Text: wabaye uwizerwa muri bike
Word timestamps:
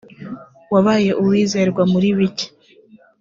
wabaye 0.73 1.11
uwizerwa 1.21 1.81
muri 1.91 2.09
bike 2.17 2.47